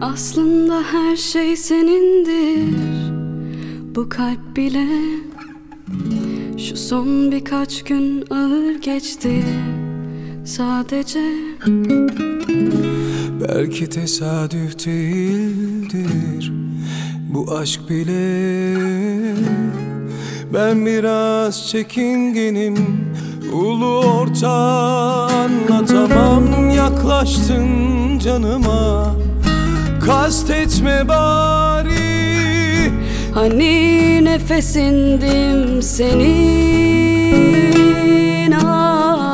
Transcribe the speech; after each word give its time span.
Aslında 0.00 0.82
her 0.92 1.16
şey 1.16 1.56
senindir. 1.56 3.10
Bu 3.94 4.08
kalp 4.08 4.56
bile 4.56 4.86
Şu 6.58 6.76
son 6.76 7.32
birkaç 7.32 7.84
gün 7.84 8.24
ağır 8.30 8.74
geçti. 8.74 9.44
Sadece 10.44 11.20
Belki 13.40 13.88
tesadüf 13.90 14.86
değildir. 14.86 16.52
Bu 17.34 17.56
aşk 17.56 17.90
bile 17.90 18.74
Ben 20.54 20.86
biraz 20.86 21.68
çekingenim 21.68 22.76
Ulu 23.52 23.98
orta 23.98 24.50
anlatamam 25.26 26.69
Yaklaştın 27.00 28.18
canıma. 28.18 29.14
Kastetme 30.06 31.08
bari. 31.08 32.92
Hani 33.34 34.24
nefesindim 34.24 35.82
senin 35.82 36.12
ah, 38.52 39.30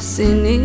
senin. 0.00 0.62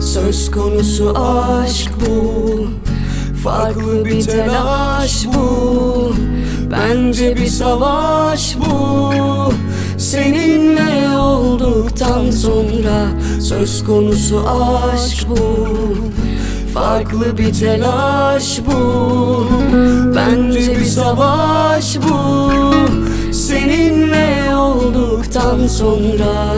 Söz 0.00 0.50
konusu 0.50 1.14
aşk 1.18 1.90
bu 2.00 2.66
Farklı 3.44 4.04
bir 4.04 4.22
telaş 4.24 5.26
bu 5.26 5.49
Bence 6.90 7.36
bir 7.36 7.46
savaş 7.46 8.56
bu. 8.56 9.12
Seninle 9.98 11.18
olduktan 11.18 12.30
sonra 12.30 13.06
Söz 13.40 13.84
konusu 13.84 14.44
aşk 14.48 15.26
bu. 15.28 15.68
Farklı 16.74 17.38
bir 17.38 17.52
telaş 17.52 18.60
bu. 18.66 19.46
Bence 20.16 20.78
bir 20.80 20.84
savaş 20.84 21.96
bu. 21.96 22.50
Seninle 23.32 24.54
olduktan 24.56 25.66
sonra 25.66 26.56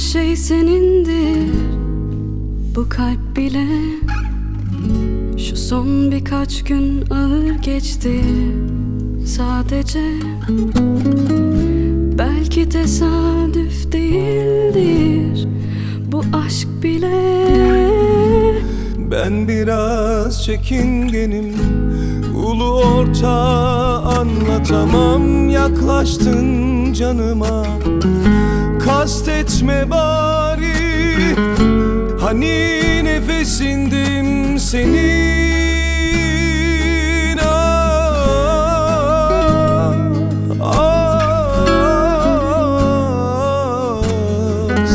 şey 0.00 0.36
senindir. 0.36 1.52
Bu 2.76 2.88
kalp 2.88 3.36
bile 3.36 3.66
Şu 5.38 5.56
son 5.56 6.10
birkaç 6.10 6.64
gün 6.64 7.04
ağır 7.10 7.50
geçti. 7.62 8.20
Sadece 9.26 10.04
Belki 12.18 12.68
tesadüf 12.68 13.92
değildir. 13.92 15.48
Bu 16.12 16.22
aşk 16.46 16.68
bile 16.82 17.50
Ben 19.10 19.48
biraz 19.48 20.44
çekingenim. 20.44 21.54
Ulu 22.44 22.72
orta 22.74 23.30
anlatamam. 24.02 25.48
Yaklaştın 25.48 26.92
canıma 26.92 27.66
Kastetme 29.00 29.90
bari. 29.90 31.34
Hani 32.20 33.04
nefesindim 33.04 34.58
senin. 34.58 34.98
Ah, 37.38 37.54
ah, 40.60 41.22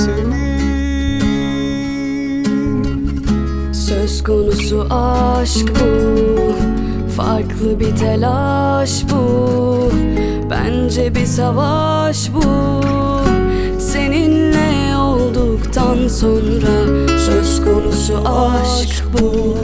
senin. 0.06 1.34
Söz 3.74 4.24
konusu 4.24 4.88
aşk 4.90 5.70
bu. 5.70 5.86
Farklı 7.18 7.80
bir 7.80 7.96
telaş 7.96 9.04
bu. 9.12 9.92
Bence 10.50 11.16
bir 11.16 11.26
savaş 11.26 12.34
bu 12.34 12.75
sonra 16.16 17.08
Söz 17.20 17.64
konusu 17.64 18.18
aşk 18.26 19.04
bu. 19.14 19.58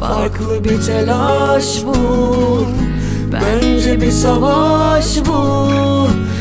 Farklı 0.00 0.64
bir 0.64 0.82
telaş 0.82 1.84
bu. 1.86 2.66
Bence 3.32 4.00
bir 4.00 4.10
savaş 4.10 5.18
bu. 5.26 5.68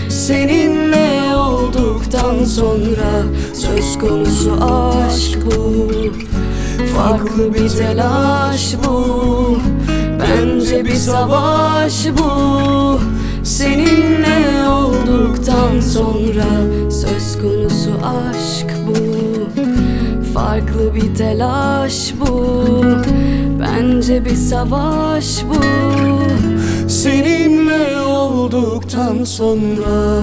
Seninle 0.09 1.35
olduktan 1.35 2.43
sonra 2.43 3.23
Söz 3.53 3.99
konusu 3.99 4.51
aşk 4.51 5.39
bu. 5.45 5.91
Farklı 6.95 7.53
bir 7.53 7.69
telaş 7.69 8.75
bu. 8.87 9.57
Bence 10.19 10.85
bir 10.85 10.95
savaş 10.95 12.07
bu. 12.17 12.31
Seninle 13.43 14.67
olduktan 14.69 15.79
sonra 15.79 16.45
Bir 20.95 21.15
telaş 21.15 22.13
bu. 22.19 22.55
Bence 23.59 24.25
bir 24.25 24.35
savaş 24.35 25.43
bu. 25.49 25.61
Seninle 26.89 28.01
olduktan 28.01 29.23
sonra 29.23 30.21